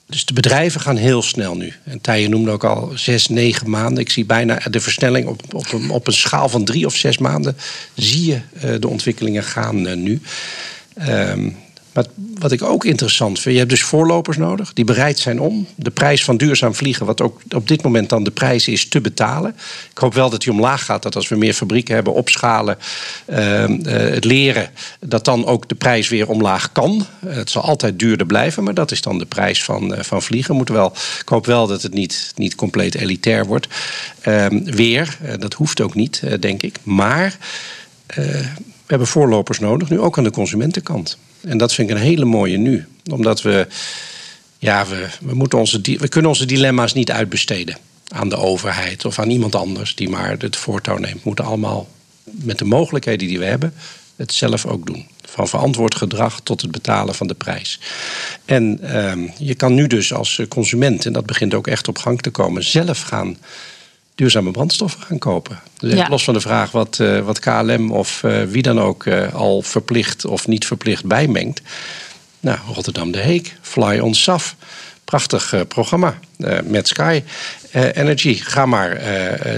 [0.07, 1.73] Dus de bedrijven gaan heel snel nu.
[1.85, 4.03] En Thije noemde ook al zes, negen maanden.
[4.03, 7.19] Ik zie bijna de versnelling op, op, een, op een schaal van drie of zes
[7.19, 7.57] maanden.
[7.95, 10.21] Zie je uh, de ontwikkelingen gaan uh, nu.
[11.09, 11.57] Um,
[11.93, 12.05] maar
[12.39, 15.91] wat ik ook interessant vind, je hebt dus voorlopers nodig die bereid zijn om de
[15.91, 19.57] prijs van duurzaam vliegen, wat ook op dit moment dan de prijs is, te betalen.
[19.91, 22.79] Ik hoop wel dat die omlaag gaat, dat als we meer fabrieken hebben, opschalen,
[23.31, 23.37] uh,
[23.87, 27.07] het leren, dat dan ook de prijs weer omlaag kan.
[27.25, 30.57] Uh, het zal altijd duurder blijven, maar dat is dan de prijs van, van vliegen.
[30.57, 33.69] Moet wel, ik hoop wel dat het niet, niet compleet elitair wordt.
[34.21, 36.79] Ehm, weer, dat hoeft ook niet, denk ik.
[36.83, 37.37] Maar
[38.07, 38.45] we
[38.87, 41.19] hebben voorlopers nodig, nu ook aan de consumentenkant.
[41.43, 42.87] En dat vind ik een hele mooie nu.
[43.11, 43.67] Omdat we,
[44.59, 47.77] ja, we, we, moeten onze, we kunnen onze dilemma's niet uitbesteden
[48.09, 51.15] aan de overheid of aan iemand anders die maar het voortouw neemt.
[51.15, 51.89] We moeten allemaal
[52.25, 53.75] met de mogelijkheden die we hebben
[54.17, 55.07] het zelf ook doen.
[55.25, 57.81] Van verantwoord gedrag tot het betalen van de prijs.
[58.45, 62.21] En uh, je kan nu dus als consument, en dat begint ook echt op gang
[62.21, 63.37] te komen, zelf gaan
[64.15, 65.61] duurzame brandstoffen gaan kopen.
[65.79, 66.09] Dus ja.
[66.09, 69.63] los van de vraag wat, uh, wat KLM of uh, wie dan ook uh, al
[69.63, 71.61] verplicht of niet verplicht bijmengt.
[72.41, 74.57] Nou, Rotterdam de Heek, Fly on SAF.
[75.05, 76.19] prachtig programma
[76.65, 77.23] met Sky
[77.73, 78.35] Energy.
[78.35, 79.01] Ga maar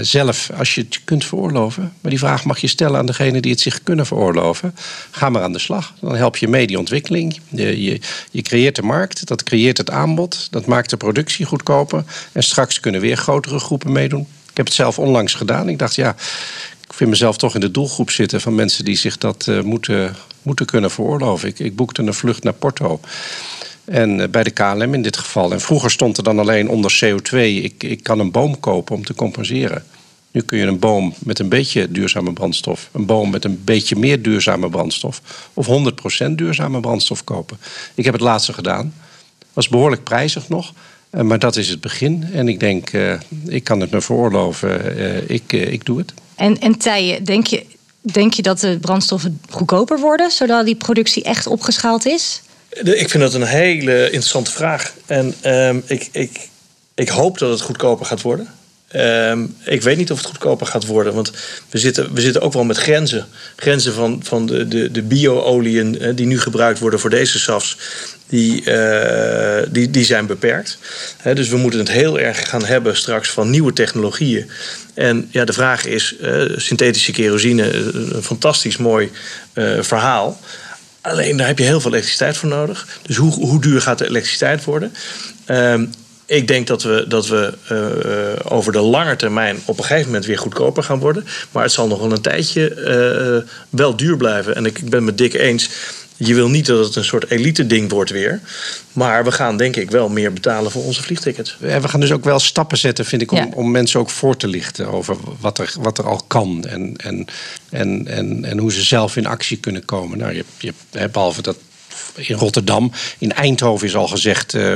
[0.01, 1.93] zelf, als je het kunt veroorloven.
[2.01, 4.75] Maar die vraag mag je stellen aan degene die het zich kunnen veroorloven.
[5.11, 5.93] Ga maar aan de slag.
[5.99, 7.39] Dan help je mee die ontwikkeling.
[7.49, 7.99] Je, je,
[8.31, 10.47] je creëert de markt, dat creëert het aanbod.
[10.51, 12.03] Dat maakt de productie goedkoper.
[12.31, 14.27] En straks kunnen weer grotere groepen meedoen.
[14.55, 15.69] Ik heb het zelf onlangs gedaan.
[15.69, 16.15] Ik dacht, ja,
[16.87, 20.15] ik vind mezelf toch in de doelgroep zitten van mensen die zich dat uh, moeten,
[20.41, 21.49] moeten kunnen veroorloven.
[21.49, 22.99] Ik, ik boekte een vlucht naar Porto.
[23.85, 25.51] En uh, bij de KLM in dit geval.
[25.51, 29.05] En vroeger stond er dan alleen onder CO2: ik, ik kan een boom kopen om
[29.05, 29.83] te compenseren.
[30.31, 33.95] Nu kun je een boom met een beetje duurzame brandstof, een boom met een beetje
[33.95, 35.21] meer duurzame brandstof
[35.53, 35.67] of
[36.27, 37.57] 100% duurzame brandstof kopen.
[37.95, 38.93] Ik heb het laatste gedaan.
[39.53, 40.73] Was behoorlijk prijzig nog.
[41.15, 42.29] Uh, maar dat is het begin.
[42.33, 43.13] En ik denk, uh,
[43.47, 44.97] ik kan het me veroorloven.
[44.97, 46.13] Uh, ik, ik doe het.
[46.35, 47.65] En, en Tijen, denk je,
[48.01, 52.41] denk je dat de brandstoffen goedkoper worden, zodat die productie echt opgeschaald is?
[52.69, 54.93] Ik vind dat een hele interessante vraag.
[55.05, 56.49] En um, ik, ik,
[56.95, 58.47] ik hoop dat het goedkoper gaat worden.
[58.97, 61.13] Um, ik weet niet of het goedkoper gaat worden.
[61.13, 61.31] Want
[61.69, 63.25] we zitten, we zitten ook wel met grenzen.
[63.55, 67.77] Grenzen van, van de, de, de bio-oliën die nu gebruikt worden voor deze SAFs.
[68.27, 70.77] Die, uh, die, die zijn beperkt.
[71.33, 74.49] Dus we moeten het heel erg gaan hebben straks van nieuwe technologieën.
[74.93, 79.11] En ja, de vraag is: uh, synthetische kerosine, een fantastisch mooi
[79.79, 80.39] verhaal.
[81.01, 82.87] Alleen daar heb je heel veel elektriciteit voor nodig.
[83.01, 84.93] Dus hoe, hoe duur gaat de elektriciteit worden?
[85.47, 85.91] Um,
[86.25, 90.25] ik denk dat we, dat we uh, over de lange termijn op een gegeven moment
[90.25, 91.25] weer goedkoper gaan worden.
[91.51, 92.75] Maar het zal nog wel een tijdje
[93.43, 94.55] uh, wel duur blijven.
[94.55, 95.69] En ik, ik ben het met Dick eens.
[96.17, 98.41] Je wil niet dat het een soort elite ding wordt weer.
[98.93, 101.57] Maar we gaan denk ik wel meer betalen voor onze vliegtickets.
[101.59, 103.49] Ja, we gaan dus ook wel stappen zetten, vind ik, om, ja.
[103.53, 106.65] om mensen ook voor te lichten over wat er, wat er al kan.
[106.67, 107.25] En, en,
[107.69, 110.17] en, en, en hoe ze zelf in actie kunnen komen.
[110.17, 110.73] Nou, je, je,
[111.11, 111.57] behalve dat
[112.15, 112.91] in Rotterdam.
[113.17, 114.73] In Eindhoven is al gezegd, uh,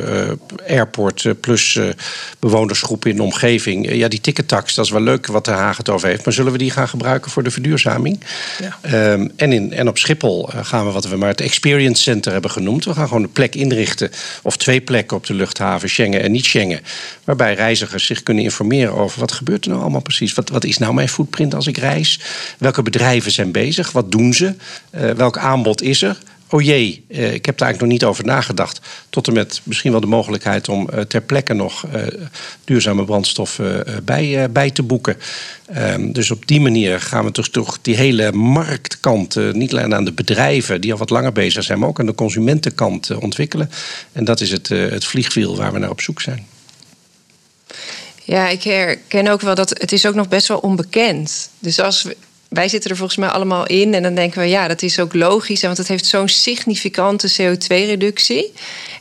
[0.67, 1.89] airport plus uh,
[2.39, 3.91] bewonersgroepen in de omgeving.
[3.93, 6.25] ja, die tickettax, dat is wel leuk wat de Haag het over heeft.
[6.25, 8.19] Maar zullen we die gaan gebruiken voor de verduurzaming?
[8.59, 9.11] Ja.
[9.11, 12.51] Um, en, in, en op Schiphol gaan we wat we maar het Experience Center hebben
[12.51, 12.85] genoemd.
[12.85, 16.45] We gaan gewoon een plek inrichten, of twee plekken op de luchthaven, Schengen en niet
[16.45, 16.81] Schengen.
[17.23, 20.33] Waarbij reizigers zich kunnen informeren over wat gebeurt er nou allemaal precies.
[20.33, 22.19] Wat, wat is nou mijn footprint als ik reis?
[22.57, 23.91] Welke bedrijven zijn bezig?
[23.91, 24.55] Wat doen ze?
[24.91, 26.17] Uh, welk aanbod is er?
[26.49, 28.81] Oh jee, uh, ik heb daar eigenlijk nog niet over nagedacht.
[29.09, 32.01] Tot en met misschien wel de mogelijkheid om uh, ter plekke nog uh,
[32.63, 35.17] duurzame brandstoffen bij, bij te boeken.
[35.77, 40.05] Um, dus op die manier gaan we dus toch die hele marktkant, niet alleen aan
[40.05, 43.69] de bedrijven die al wat langer bezig zijn, maar ook aan de consumentenkant ontwikkelen.
[44.11, 46.47] En dat is het, het vliegwiel waar we naar op zoek zijn.
[48.23, 51.49] Ja, ik herken ook wel dat het is ook nog best wel onbekend.
[51.59, 52.17] Dus als we,
[52.49, 53.93] wij zitten er volgens mij allemaal in.
[53.93, 55.61] En dan denken we, ja, dat is ook logisch.
[55.61, 58.53] Want het heeft zo'n significante CO2-reductie.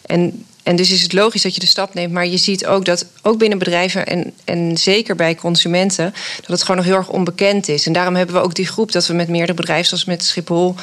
[0.06, 2.12] En, en dus is het logisch dat je de stap neemt.
[2.12, 6.60] Maar je ziet ook dat, ook binnen bedrijven en, en zeker bij consumenten, dat het
[6.62, 7.86] gewoon nog heel erg onbekend is.
[7.86, 10.74] En daarom hebben we ook die groep dat we met meerdere bedrijven, zoals met Schiphol,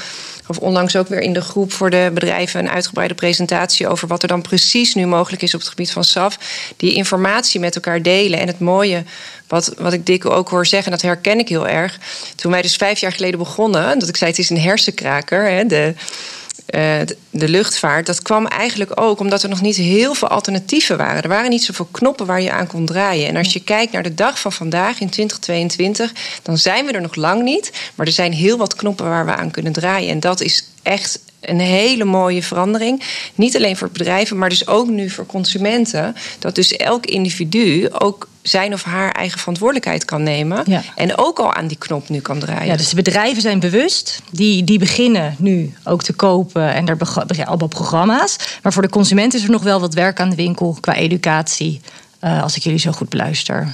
[0.48, 4.22] of onlangs ook weer in de groep voor de bedrijven een uitgebreide presentatie over wat
[4.22, 6.38] er dan precies nu mogelijk is op het gebied van SAF.
[6.78, 8.40] Die informatie met elkaar delen.
[8.40, 9.04] En het mooie,
[9.48, 12.00] wat, wat ik Dikke ook hoor zeggen, dat herken ik heel erg.
[12.36, 15.50] Toen wij dus vijf jaar geleden begonnen, dat ik zei het is een hersenkraker.
[15.50, 15.94] Hè, de,
[16.66, 21.24] de luchtvaart, dat kwam eigenlijk ook omdat er nog niet heel veel alternatieven waren.
[21.24, 23.28] Er waren niet zoveel knoppen waar je aan kon draaien.
[23.28, 26.12] En als je kijkt naar de dag van vandaag in 2022,
[26.44, 27.72] dan zijn we er nog lang niet.
[27.96, 30.10] Maar er zijn heel wat knoppen waar we aan kunnen draaien.
[30.10, 33.04] En dat is echt een hele mooie verandering.
[33.36, 36.16] Niet alleen voor bedrijven, maar dus ook nu voor consumenten.
[36.40, 40.64] Dat dus elk individu ook zijn of haar eigen verantwoordelijkheid kan nemen.
[40.66, 40.82] Ja.
[40.96, 42.66] En ook al aan die knop nu kan draaien.
[42.66, 44.22] Ja, dus de bedrijven zijn bewust.
[44.32, 48.38] Die, die beginnen nu ook te kopen en er beginnen allemaal programma's.
[48.64, 51.82] Maar voor de consument is er nog wel wat werk aan de winkel qua educatie.
[52.22, 53.74] Uh, als ik jullie zo goed beluister.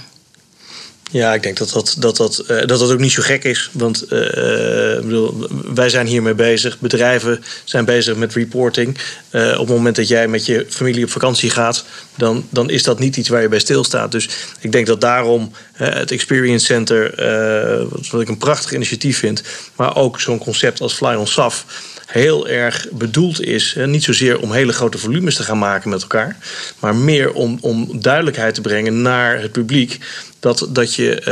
[1.11, 3.69] Ja, ik denk dat dat, dat, dat, uh, dat, dat ook niet zo gek is.
[3.71, 4.09] Want uh,
[5.01, 6.79] bedoel, wij zijn hiermee bezig.
[6.79, 8.97] Bedrijven zijn bezig met reporting.
[9.31, 12.99] Op het moment dat jij met je familie op vakantie gaat, dan, dan is dat
[12.99, 14.11] niet iets waar je bij stilstaat.
[14.11, 17.13] Dus ik denk dat daarom het Experience Center,
[18.11, 19.43] wat ik een prachtig initiatief vind,
[19.75, 21.65] maar ook zo'n concept als Fly on SAF
[22.11, 23.73] heel erg bedoeld is.
[23.73, 26.37] Hè, niet zozeer om hele grote volumes te gaan maken met elkaar,
[26.79, 29.99] maar meer om, om duidelijkheid te brengen naar het publiek.
[30.39, 31.25] Dat, dat je, uh,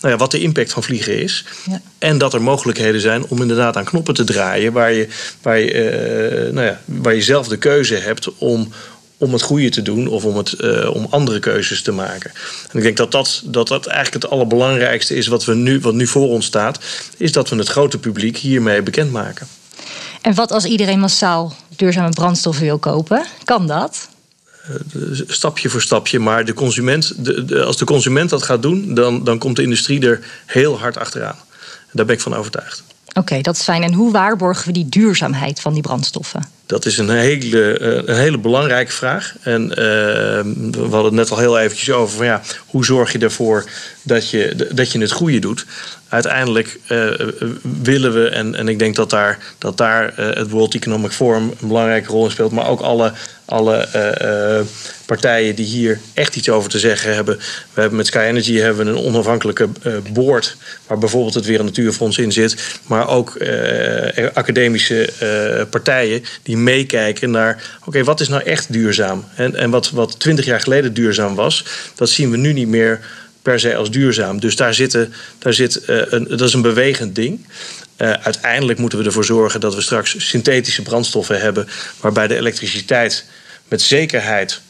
[0.00, 1.44] nou ja, wat de impact van vliegen is.
[1.70, 1.80] Ja.
[1.98, 4.72] En dat er mogelijkheden zijn om inderdaad aan knoppen te draaien.
[4.72, 5.08] Waar je,
[5.42, 8.72] waar je, uh, nou ja, waar je zelf de keuze hebt om,
[9.16, 12.30] om het goede te doen of om, het, uh, om andere keuzes te maken.
[12.70, 15.94] En ik denk dat dat, dat dat eigenlijk het allerbelangrijkste is wat, we nu, wat
[15.94, 16.78] nu voor ons staat.
[17.16, 19.46] Is dat we het grote publiek hiermee bekendmaken.
[20.26, 23.24] En wat als iedereen massaal duurzame brandstoffen wil kopen?
[23.44, 24.08] Kan dat?
[25.26, 26.18] stapje voor stapje.
[26.18, 30.06] Maar de consument, de, als de consument dat gaat doen, dan, dan komt de industrie
[30.06, 31.36] er heel hard achteraan.
[31.92, 32.82] Daar ben ik van overtuigd.
[33.12, 33.82] Oké, dat is fijn.
[33.82, 36.44] En hoe waarborgen we die duurzaamheid van die brandstoffen?
[36.66, 39.34] Dat is een hele, eh, een hele belangrijke vraag.
[39.40, 43.18] En uh, we hadden het net al heel eventjes over van ja, hoe zorg je
[43.18, 43.64] ervoor
[44.02, 45.66] dat je, dat je het goede doet.
[46.08, 47.10] Uiteindelijk uh,
[47.82, 51.68] willen we, en, en ik denk dat daar, dat daar het World Economic Forum een
[51.68, 53.12] belangrijke rol in speelt, maar ook alle
[53.46, 54.66] alle uh,
[55.06, 57.36] partijen die hier echt iets over te zeggen hebben.
[57.74, 59.68] We hebben met Sky Energy hebben we een onafhankelijke
[60.12, 63.38] board waar bijvoorbeeld het Weer- Natuurfonds in zit, maar ook
[64.34, 65.10] academische
[65.70, 69.24] partijen die meekijken naar oké, wat is nou echt duurzaam?
[69.34, 71.64] En, en wat, wat 20 jaar geleden duurzaam was,
[71.94, 73.00] dat zien we nu niet meer
[73.46, 74.40] per se als duurzaam.
[74.40, 77.46] Dus daar, zitten, daar zit, een, dat is een bewegend ding.
[77.96, 81.68] Uh, uiteindelijk moeten we ervoor zorgen dat we straks synthetische brandstoffen hebben,
[82.00, 83.24] waarbij de elektriciteit
[83.68, 84.60] met zekerheid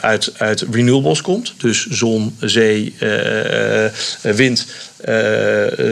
[0.00, 1.54] uit, uit renewables komt.
[1.56, 3.84] Dus zon, zee, uh,
[4.22, 4.66] wind,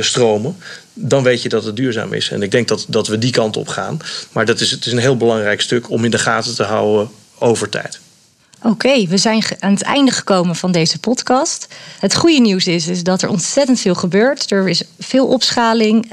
[0.01, 0.57] stromen.
[0.94, 2.31] Dan weet je dat het duurzaam is.
[2.31, 4.01] En ik denk dat, dat we die kant op gaan.
[4.33, 7.11] Maar dat is, het is een heel belangrijk stuk om in de gaten te houden
[7.38, 8.01] over tijd.
[8.62, 11.68] Oké, we zijn aan het einde gekomen van deze podcast.
[12.01, 14.51] Het goede nieuws is, is dat er ontzettend veel gebeurt.
[14.51, 16.11] Er is veel opschaling.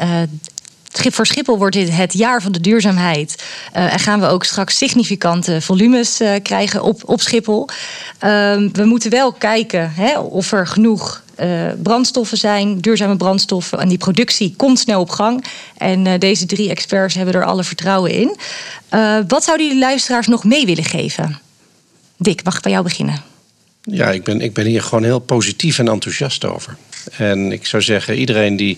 [0.91, 3.43] Voor Schiphol wordt dit het jaar van de duurzaamheid.
[3.75, 7.67] Uh, en gaan we ook straks significante volumes uh, krijgen op, op Schiphol.
[7.67, 7.71] Uh,
[8.71, 11.23] we moeten wel kijken hè, of er genoeg
[11.83, 13.79] brandstoffen zijn, duurzame brandstoffen.
[13.79, 15.45] En die productie komt snel op gang.
[15.77, 18.37] En deze drie experts hebben er alle vertrouwen in.
[19.27, 21.39] Wat zouden jullie luisteraars nog mee willen geven?
[22.17, 23.23] Dick, mag ik bij jou beginnen?
[23.81, 26.77] Ja, ik ben, ik ben hier gewoon heel positief en enthousiast over.
[27.17, 28.77] En ik zou zeggen, iedereen die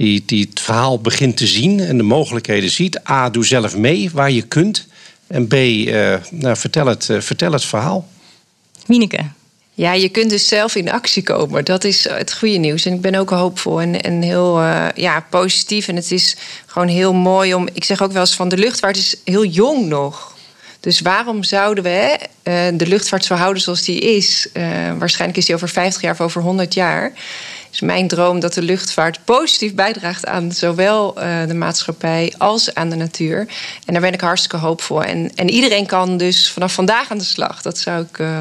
[0.00, 3.08] die, die het verhaal begint te zien en de mogelijkheden ziet.
[3.08, 4.86] A, doe zelf mee waar je kunt.
[5.26, 8.08] En B, uh, nou, vertel, het, uh, vertel het verhaal.
[8.86, 9.24] Mieneke.
[9.74, 11.64] Ja, je kunt dus zelf in actie komen.
[11.64, 12.86] Dat is het goede nieuws.
[12.86, 15.88] En ik ben ook hoopvol en, en heel uh, ja, positief.
[15.88, 17.68] En het is gewoon heel mooi om.
[17.72, 20.29] Ik zeg ook wel eens van de luchtvaart is heel jong nog.
[20.80, 22.18] Dus waarom zouden we
[22.76, 24.48] de luchtvaart zo houden zoals die is?
[24.98, 27.12] waarschijnlijk is die over 50 jaar of over 100 jaar
[27.70, 32.90] is mijn droom dat de luchtvaart positief bijdraagt aan zowel uh, de maatschappij als aan
[32.90, 33.38] de natuur.
[33.86, 35.04] En daar ben ik hartstikke hoopvol.
[35.04, 37.62] En, en iedereen kan dus vanaf vandaag aan de slag.
[37.62, 38.38] Dat zou ik uh,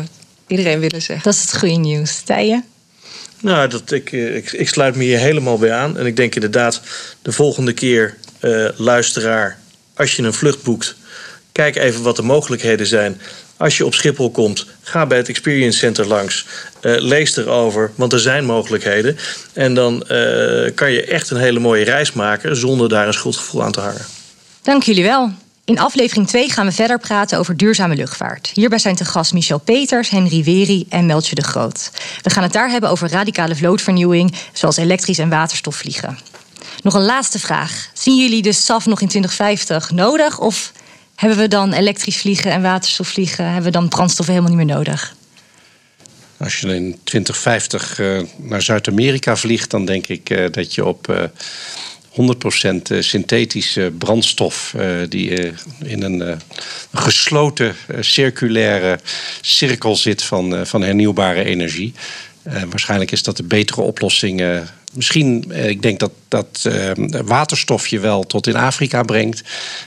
[0.47, 1.23] iedereen willen zeggen.
[1.23, 2.21] Dat is het goede nieuws.
[2.21, 2.65] Tijen?
[3.39, 5.97] Nou, dat, ik, ik, ik, sluit me hier helemaal bij aan.
[5.97, 6.81] En ik denk inderdaad,
[7.21, 9.59] de volgende keer, uh, luisteraar,
[9.93, 10.95] als je een vlucht boekt,
[11.51, 13.21] kijk even wat de mogelijkheden zijn.
[13.57, 16.45] Als je op Schiphol komt, ga bij het Experience Center langs.
[16.81, 19.17] Uh, lees erover, want er zijn mogelijkheden.
[19.53, 23.63] En dan uh, kan je echt een hele mooie reis maken zonder daar een schuldgevoel
[23.63, 24.05] aan te hangen.
[24.61, 25.31] Dank jullie wel.
[25.69, 28.51] In aflevering 2 gaan we verder praten over duurzame luchtvaart.
[28.53, 31.91] Hierbij zijn te gast Michel Peters, Henry Weri en Meltje de Groot.
[32.21, 36.17] We gaan het daar hebben over radicale vlootvernieuwing, zoals elektrisch en waterstofvliegen.
[36.81, 37.89] Nog een laatste vraag.
[37.93, 40.39] Zien jullie de SAF nog in 2050 nodig?
[40.39, 40.71] Of
[41.19, 43.45] hebben we dan elektrisch vliegen en waterstofvliegen?
[43.45, 45.15] Hebben we dan brandstoffen helemaal niet meer nodig?
[46.37, 51.07] Als je in 2050 uh, naar Zuid-Amerika vliegt, dan denk ik uh, dat je op
[51.09, 51.23] uh,
[52.91, 54.75] 100% synthetische brandstof,
[55.09, 55.53] die
[55.83, 56.41] in een
[56.93, 58.99] gesloten circulaire
[59.41, 61.93] cirkel zit van, van hernieuwbare energie.
[62.43, 66.91] waarschijnlijk is dat de betere oplossing misschien, eh, ik denk dat dat uh,
[67.25, 69.43] waterstof je wel tot in Afrika brengt.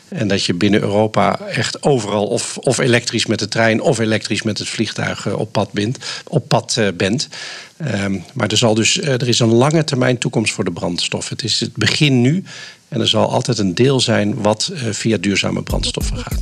[0.09, 4.43] En dat je binnen Europa echt overal of, of elektrisch met de trein of elektrisch
[4.43, 5.99] met het vliegtuig uh, op pad bent.
[6.29, 7.29] Op pad, uh, bent.
[7.95, 11.29] Um, maar er, zal dus, er is een lange termijn toekomst voor de brandstof.
[11.29, 12.45] Het is het begin nu.
[12.89, 16.39] En er zal altijd een deel zijn wat via duurzame brandstoffen gaat.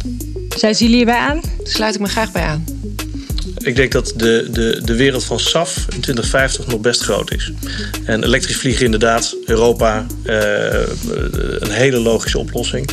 [0.49, 1.41] Sluiten jullie erbij aan?
[1.63, 2.65] Sluit ik me graag bij aan.
[3.63, 7.53] Ik denk dat de, de, de wereld van SAF in 2050 nog best groot is.
[8.05, 10.35] En elektrisch vliegen inderdaad, Europa, uh,
[11.59, 12.91] een hele logische oplossing.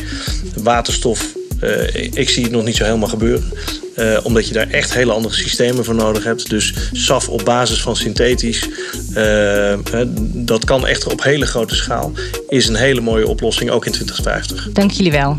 [0.62, 3.52] Waterstof, uh, ik zie het nog niet zo helemaal gebeuren.
[3.96, 6.50] Uh, omdat je daar echt hele andere systemen voor nodig hebt.
[6.50, 8.68] Dus SAF op basis van synthetisch,
[10.32, 12.12] dat kan echter op hele grote schaal.
[12.48, 14.68] Is een hele mooie oplossing, ook in 2050.
[14.72, 15.38] Dank jullie wel.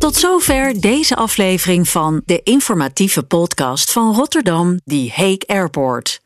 [0.00, 6.20] Tot zover deze aflevering van de informatieve podcast van Rotterdam, die Hague Airport.